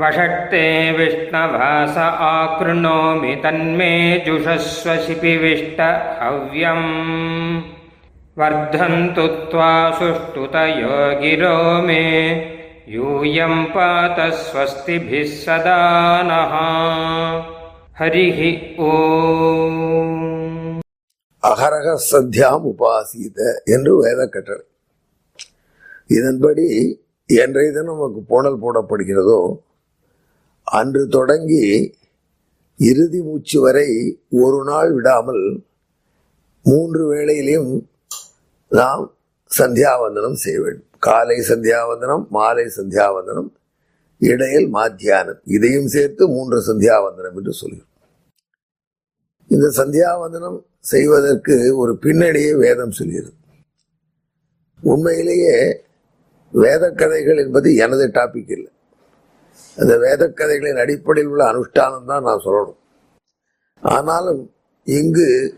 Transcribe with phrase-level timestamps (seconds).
[0.00, 0.66] वषट्ते
[0.98, 1.96] विष्णवास
[2.26, 3.94] आकृणोमि तन्मे
[4.26, 5.80] जुषस्व शिपिविष्ट
[6.22, 6.86] हव्यम्
[8.40, 11.56] वर्धन्तु त्वा सुष्ठुतयो गिरो
[11.86, 12.04] मे
[12.94, 15.80] यूयं पात स्वस्तिभिः सदा
[16.30, 16.54] नः
[18.00, 18.40] हरिः
[18.90, 19.86] ॐ
[21.42, 23.38] அகரக சத்தியாம் உபாசித
[23.74, 24.64] என்று வேத கட்டளை
[26.17, 26.67] இதன்படி
[27.29, 29.39] என்றைய தினம் நமக்கு போனல் போடப்படுகிறதோ
[30.67, 31.63] அன்று தொடங்கி
[32.79, 33.87] இறுதி மூச்சு வரை
[34.43, 35.43] ஒரு நாள் விடாமல்
[36.65, 37.73] மூன்று வேளையிலையும்
[38.71, 39.03] நாம்
[39.51, 40.89] சந்தியாவந்தனம் செய்ய வேண்டும்.
[40.99, 43.49] காலை சந்தியாவந்தனம் மாலை சந்தியாவந்தனம்
[44.21, 45.41] இடையில் மாத்தியானம்.
[45.55, 47.91] இதையும் சேர்த்து மூன்று சந்தியாவந்தனம் என்று சொல்கிறோம்.
[49.51, 50.59] இந்த சந்தியாவந்தனம்
[50.91, 53.33] செய்வதற்கு ஒரு பின்னணியை வேதம் சொல்கிறது.
[54.83, 55.57] உண்மையிலேயே
[56.53, 58.71] வேத கதைகள் என்பது எனது டாபிக் இல்லை.
[59.75, 62.79] அந்த வேத கதைகளின் அடிப்படையில் உள்ள அனுஷ்டானம் தான் நான் சொல்லணும்.
[63.81, 65.57] ஆனாலும் இங்கு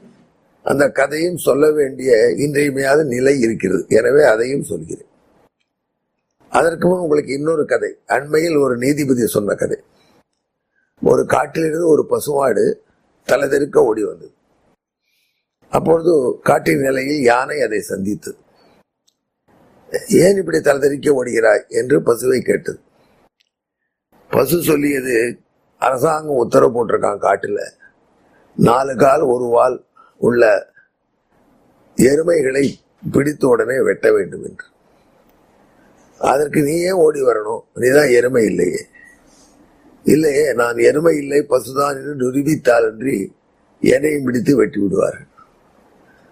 [0.63, 3.85] அந்த கதையும் சொல்ல வேண்டிய இன்றியமையாத நிலை இருக்கிறது.
[3.89, 5.09] எனவே அதையும் சொல்கிறேன்.
[6.49, 7.95] அதற்கு முன் உங்களுக்கு இன்னொரு கதை.
[8.05, 9.77] அண்மையில் ஒரு நீதிபதி சொன்ன கதை.
[11.01, 12.83] ஒரு காட்டிலிருந்து ஒரு பசுமாடு
[13.27, 14.33] தலைதெருக்க ஓடி வந்தது.
[15.69, 18.37] அப்பொழுது காட்டின் நிலையில் யானை அதை சந்தித்தது.
[20.07, 21.67] ஏன் இப்படி தலைதெறிக்க ஓடுகிறாய்?
[21.67, 22.79] என்று பசுவை கேட்டது.
[24.29, 25.39] பசு சொல்லியது
[25.77, 27.69] அரசாங்கம் உத்தரவு போட்டிருக்கான் காட்டுல.
[28.55, 29.85] நாலு கால் ஒரு வால்
[30.17, 30.73] உள்ள
[31.95, 32.73] எருமைகளை
[33.11, 34.65] பிடித்த உடனே வெட்ட வேண்டும் என்று.
[36.19, 37.61] அதற்கு நீ ஏன் ஓடி வரணும்?
[37.73, 38.85] நீதான் எருமை இல்லையே.
[40.03, 43.27] இல்லையே நான் எருமை இல்லை பசுதான் என்று நிரூபித்தாலன்றி
[43.79, 45.25] என்னையும் பிடித்து வெட்டி விடுவார்கள்.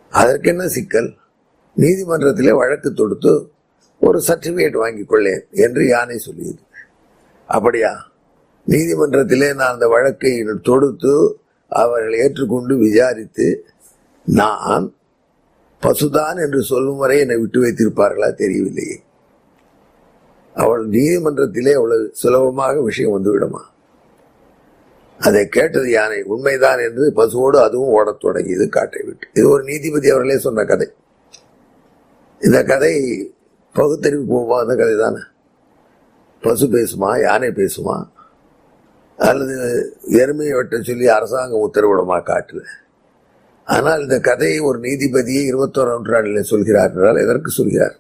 [0.09, 1.15] அதற்கென்ன சிக்கல்?
[1.77, 3.52] நீதிமன்றத்திலே வழக்கு தொடுத்து
[4.03, 6.59] ஒரு சர்டிபிகேட் வாங்கிக் கொள்ளேன் என்று யானை சொல்லியது.
[7.47, 8.11] அப்படியா?
[8.67, 13.65] நீதிமன்றத்திலே நான் அந்த வழக்கை தொடுத்து அவர்கள் ஏற்றுக்கொண்டு விசாரித்து
[14.25, 14.93] நான்
[15.81, 18.97] பசுதான் என்று சொல்லும் வரை என்னை விட்டு வைத்திருப்பார்களா தெரியவில்லையே.
[20.53, 23.61] அவள் நீதிமன்றத்திலே அவ்வளவு சுலபமாக விஷயம் வந்துவிடுமா?
[25.19, 29.27] அதை கேட்டது யானை உண்மைதான் என்று பசுவோடு அதுவும் ஓடத் தொடங்கியது காட்டை விட்டு.
[29.33, 30.91] இது ஒரு நீதிபதி அவர்களே சொன்ன கதை.
[32.39, 32.93] இந்த கதை
[33.77, 35.21] பகுத்தறிவு போகாத கதை தானே?
[36.43, 37.95] பசு பேசுமா யானை பேசுமா?
[39.17, 39.55] அல்லது
[40.09, 42.63] எருமையை வெட்ட சொல்லி அரசாங்கம் உத்தரவிடமா காட்டில்?
[43.67, 47.95] ஆனால் இந்த கதையை ஒரு நீதிபதியை இருபத்தோராம் நூற்றாண்டில் சொல்கிறார் என்றால் எதற்கு சொல்கிறார்?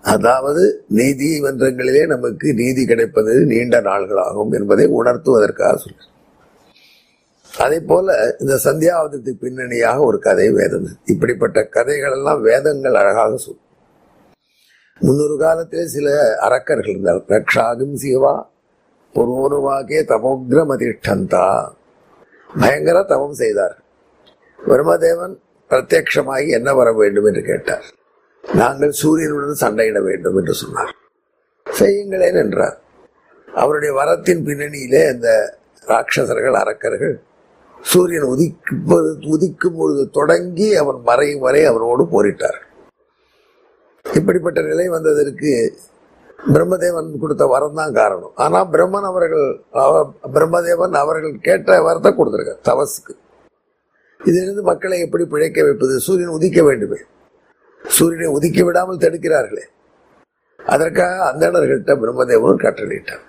[0.00, 6.12] அதாவது நீதிமன்றங்களிலே நமக்கு நீதி கிடைப்பது நீண்ட நாள்களாகும் என்பதை உணர்த்துவதற்காக சொல்கிறார்.
[7.52, 10.88] அதே போல இந்த சந்தியாவதத்துக்கு பின்னணியாக ஒரு கதை வேதம்.
[11.04, 13.67] இப்படிப்பட்ட கதைகள் எல்லாம் வேதங்கள் அழகாக சொல்லும்
[15.00, 18.50] முன்னொரு காலத்திலே சில அரக்கர்கள் இருந்தார் ரக்ஷாகும் சிவா
[19.14, 21.68] பொருவாகே தமோக்ரமதிஷ்டந்தா.
[22.60, 23.76] பயங்கர தவம் செய்தார்
[24.66, 25.34] பிரம்மதேவன்
[25.70, 27.84] பிரத்யட்சமாகி என்ன வர வேண்டும் என்று கேட்டார்.
[28.54, 30.94] நாங்கள் சூரியனுடன் சண்டையிட வேண்டும் என்று சொன்னார்.
[31.80, 32.78] செய்யுங்களேன் என்றார்.
[33.54, 37.20] அவருடைய வரத்தின் பின்னணியிலே அந்த ராட்சசர்கள் அரக்கர்கள்
[37.82, 42.67] சூரியன் உதிப்பது உதிக்கும் பொழுது தொடங்கி அவன் மறையும் வரை அவரோடு போரிட்டார்
[44.16, 45.52] இப்படிப்பட்ட நிலை வந்ததற்கு
[46.38, 48.34] பிரம்மதேவன் கொடுத்த வரம் தான் காரணம்.
[48.44, 49.46] ஆனால் பிரம்மன் அவர்கள்
[50.34, 53.14] பிரம்மதேவன் அவர்கள் கேட்ட வரத்தை கொடுத்துருக்க தவசுக்கு.
[54.20, 55.94] இதிலிருந்து மக்களை எப்படி பிழைக்க வைப்பது?
[56.06, 57.00] சூரியன் உதிக்க வேண்டுமே.
[57.84, 59.64] சூரியனை உதிக்க விடாமல் தடுக்கிறார்களே.
[60.60, 63.24] அதற்காக அந்தணர்கள்ட்ட பிரம்மதேவன் கட்டளையிட்டார்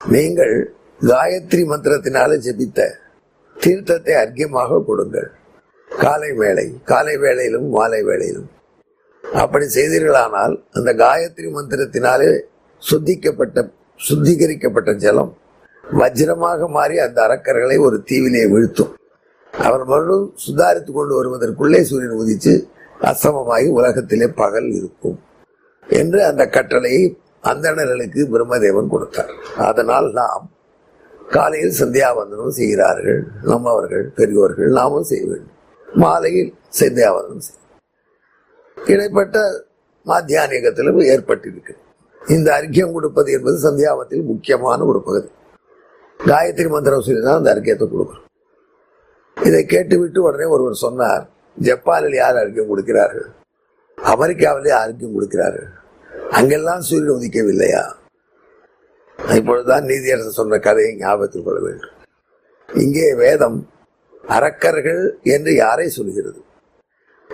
[0.00, 0.54] நீங்கள்
[1.00, 2.80] காயத்ரி மந்திரத்தினால ஜெபித்த
[3.56, 5.30] தீர்த்தத்தை அர்க்கியமாக கொடுங்கள்.
[5.90, 8.50] காலை வேளை காலை வேளையிலும் மாலை வேளையிலும்
[9.40, 12.30] அப்படி செய்தீர்களானால் அந்த காயத்ரி மந்திரத்தினாலே
[12.82, 13.64] சுத்திக்கப்பட்ட
[14.00, 15.32] சுத்திகரிக்கப்பட்ட ஜலம்
[15.84, 18.92] வஜ்ரமாக மாறி அந்த அரக்கர்களை ஒரு தீவிலே வீழ்த்தும்.
[19.54, 22.52] அவர் மறுபடியும் சுதாரித்து கொண்டு வருவதற்குள்ளே சூரியன் உதித்து
[23.00, 25.18] அசமமாகி உலகத்திலே பகல் இருக்கும்
[25.88, 27.02] என்று அந்த கட்டளையை
[27.40, 29.32] அந்தணர்களுக்கு பிரம்மதேவன் கொடுத்தார்.
[29.68, 30.44] அதனால் நாம்
[31.30, 33.20] காலையில் சந்தியாவந்தனம் செய்கிறார்கள்.
[33.42, 35.56] நம்மவர்கள் பெரியோர்கள் நாமும் செய்ய வேண்டும்.
[35.88, 37.61] மாலையில் சந்தியாவந்தனம் செய்ய
[38.90, 39.36] இடைப்பட்ட
[40.06, 41.74] மாத்தியானிகத்திலும் ஏற்பட்டிருக்கு.
[42.20, 45.28] இந்த அறிக்கியம் கொடுப்பது என்பது சந்தியாவத்தில் முக்கியமான ஒரு பகுதி.
[46.20, 48.26] காயத்ரி மந்திரம் சொல்லி தான் அந்த அறிக்கையத்தை கொடுக்கணும்.
[49.36, 51.24] இதை கேட்டுவிட்டு உடனே ஒருவர் சொன்னார்
[51.56, 53.28] ஜப்பானில் யார் அறிக்கையம் கொடுக்கிறார்கள்?
[53.98, 55.70] அமெரிக்காவிலே அறிக்கையம் கொடுக்கிறார்கள்?
[56.38, 57.82] அங்கெல்லாம் சூரியன் உதிக்கவில்லையா?
[59.18, 61.94] இப்பொழுதுதான் நீதியரசர் சொன்ன கதையை ஞாபகத்தில் கொள்ள வேண்டும்.
[62.68, 63.58] இங்கே வேதம்
[64.24, 66.40] அரக்கர்கள் என்று யாரை சொல்கிறது?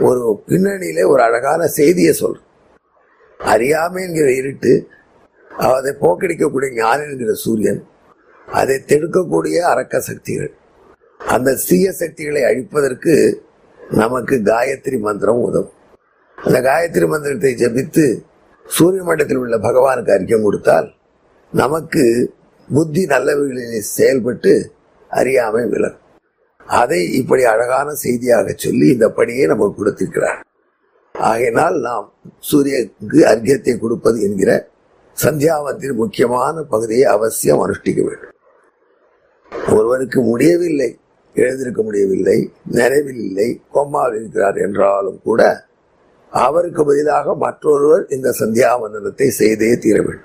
[0.00, 2.40] ஒரு பின்னணியிலே ஒரு அழகான செய்தியை சொல்ற
[3.40, 4.72] அறியாமை என்கிற இருட்டு
[5.48, 7.86] அதை போக்கடிக்கக்கூடிய ஞானம் சூரியன்
[8.48, 10.52] அதை தெடுக்கக்கூடிய அரக்க சக்திகள்
[11.20, 13.42] அந்த தீய சக்திகளை அழிப்பதற்கு
[13.80, 15.72] நமக்கு காயத்ரி மந்திரம் உதவும்.
[16.38, 18.04] அந்த காயத்ரி மந்திரத்தை ஜபித்து
[18.66, 20.94] சூரிய மண்டலத்தில் உள்ள பகவானுக்கு அறிக்கை கொடுத்தால்
[21.50, 22.34] நமக்கு
[22.68, 24.72] புத்தி நல்லவைகளில் செயல்பட்டு
[25.10, 26.02] அறியாமை விலகும்.
[26.68, 30.40] அதை இப்படி அழகான செய்தியாக சொல்லி இந்த பணியை நமக்கு கொடுத்திருக்கிறார்.
[31.14, 32.06] ஆகையினால் நாம்
[32.38, 34.50] சூரியனுக்கு அர்க்கியத்தை கொடுப்பது என்கிற
[35.16, 38.34] சந்தியாவத்தின் முக்கியமான பகுதியை அவசியம் அனுஷ்டிக்க வேண்டும்.
[39.72, 40.90] ஒருவருக்கு முடியவில்லை
[41.36, 42.38] எழுந்திருக்க முடியவில்லை
[42.76, 45.42] நிறைவில் இல்லை கோமாவில் இருக்கிறார் என்றாலும் கூட
[46.32, 50.24] அவருக்கு பதிலாக மற்றொருவர் இந்த சந்தியாவந்தனத்தை செய்தே தீர வேண்டும்.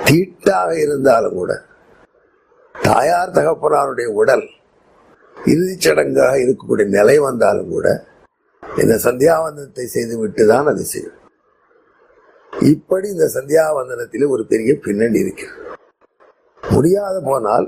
[0.00, 1.52] தீட்டாக இருந்தாலும் கூட
[2.88, 4.44] தாயார் தகப்பனாருடைய உடல்
[5.36, 7.86] இறுதிச் சடங்காக இருக்கக்கூடிய நிலை வந்தாலும் கூட
[8.82, 11.18] இந்த சந்தியாவந்தனத்தை செய்துவிட்டு தான் அதை செய்யும்.
[12.52, 15.58] இப்படி இந்த சந்தியாவந்தனத்தில் ஒரு பெரிய பின்னணி இருக்கிறது.
[16.62, 17.66] முடியாத போனால்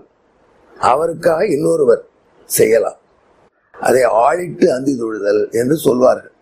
[0.76, 2.02] அவருக்காக இன்னொருவர்
[2.44, 2.98] செய்யலாம்.
[3.74, 6.34] அதை ஆழிட்டு அந்தி தொழுதல் என்று சொல்வார்கள்.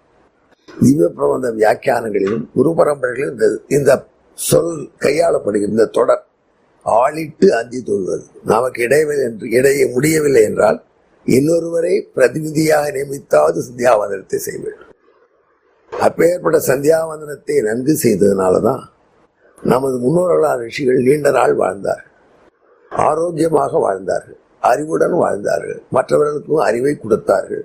[0.68, 3.92] திவ்ய பிரபந்த வியாக்கியானங்களிலும் குரு பரம்பரைகளிலும் இந்த இந்த
[4.34, 6.22] சொல் கையாளப்படுகிற இந்த தொடர்.
[6.88, 8.24] ஆளிட்டு அஞ்சி தொழுவது.
[8.44, 10.84] நமக்கு இடைவெளி என்று இடையே முடியவில்லை என்றால்
[11.26, 14.92] இன்னொருவரை பிரதிநிதியாக நியமித்தாவது சந்தியாவந்தனத்தை செய்ய வேண்டும்.
[15.92, 18.82] அப்பேற்பட்ட சந்தியாவந்தனத்தை நன்கு செய்ததுனாலதான்
[19.62, 22.14] நமது முன்னோர்களான ரிஷிகள் நீண்ட நாள் வாழ்ந்தார்கள்.
[22.90, 24.38] ஆரோக்கியமாக வாழ்ந்தார்கள்.
[24.60, 25.80] அறிவுடன் வாழ்ந்தார்கள்.
[25.90, 27.64] மற்றவர்களுக்கும் அறிவை கொடுத்தார்கள்.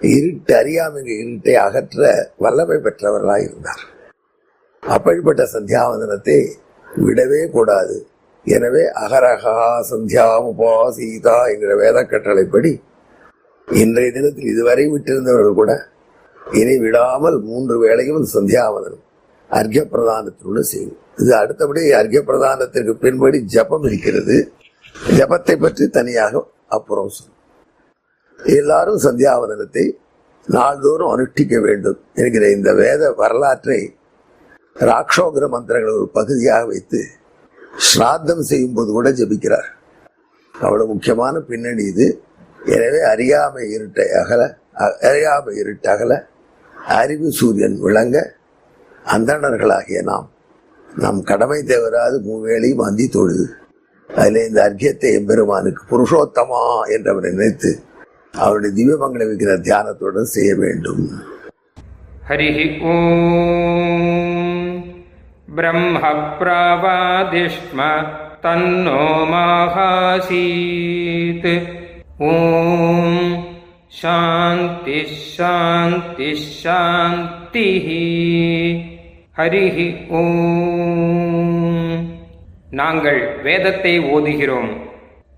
[0.00, 3.92] இருட்டு அறியாமல் இருட்டை அகற்ற வல்லமை பெற்றவர்களாக இருந்தார்கள்.
[4.82, 6.38] அப்படிப்பட்ட சந்தியாவந்தனத்தை
[6.86, 8.06] விடவே கூடாது.
[8.46, 9.54] எனவே அகரகா
[9.90, 12.72] சந்தியாமுபாசீதா என்கிற வேத கட்டளைப்படி
[13.68, 15.72] இன்றைய தினத்தில் இதுவரை விட்டிருந்தவர்கள் கூட
[16.42, 19.02] இனி விடாமல் மூன்று வேளையும் சந்தியாவதனம்
[19.50, 24.36] அர்க்கிய பிரதானத்தினுடன் செய்யும் இது அடுத்தபடி அர்க்கிய பிரதானத்திற்கு பின்படி ஜபம் இருக்கிறது.
[25.14, 27.40] ஜபத்தை பற்றி தனியாக அப்புறம் சொல்லும்
[28.40, 29.84] எல்லாரும் சந்தியாவதனத்தை
[30.48, 33.80] நாள்தோறும் அனுஷ்டிக்க வேண்டும் என்கிற இந்த வேத வரலாற்றை
[34.76, 37.00] ராக்ஷோகிர மந்திரங்கள் ஒரு பகுதியாக வைத்து
[37.88, 39.68] ஸ்ராத்தம் செய்யும் போது கூட ஜபிக்கிறார்.
[40.54, 42.06] அவ்வளவு முக்கியமான பின்னணி இது.
[42.74, 44.42] எனவே அறியாமை இருட்டை அகல
[45.08, 46.12] அறியாமை இருட்டு அகல
[46.96, 48.16] அறிவு சூரியன் விளங்க
[49.14, 50.28] அந்தணர்களாகிய நாம்
[50.88, 53.46] நம் கடமை தவறாது மூவேளையும் அந்தி தொழுது.
[54.10, 56.62] அதில் இந்த அர்க்கியத்தை எம்பெருமானுக்கு புருஷோத்தமா
[56.96, 57.72] என்றவரை நினைத்து
[58.34, 61.04] அவருடைய திவ்யமங்களை வைக்கிற தியானத்துடன் செய்ய வேண்டும்.
[62.28, 62.48] ஹரி
[62.92, 64.13] ஓம்.
[65.57, 65.99] ब्रह्म
[66.39, 67.79] प्रवादिष्म
[68.43, 70.29] तन्नो माहासीत्
[72.23, 72.33] ॐ
[73.99, 77.89] शान्तिः शान्तिः शान्तिः
[79.39, 79.77] ஹரிஹ
[80.19, 81.99] ஓம்
[82.79, 84.71] நாங்கள் வேதத்தை ஓதுகிறோம்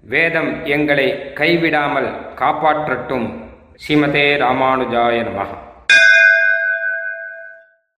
[0.03, 1.05] வேதம் எங்களை
[1.39, 2.09] கைவிடாமல்
[2.39, 3.27] காப்பாற்றட்டும்
[3.83, 5.51] ஸ்ரீமதே ராமானுஜாய நமः